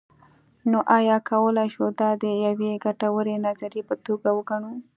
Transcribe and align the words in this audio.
نو 0.69 0.79
ایا 0.97 1.17
کولی 1.29 1.67
شو 1.73 1.85
دا 1.99 2.09
د 2.23 2.25
یوې 2.45 2.71
ګټورې 2.85 3.35
نظریې 3.45 3.81
په 3.89 3.95
توګه 4.05 4.27
وګڼو. 4.33 4.71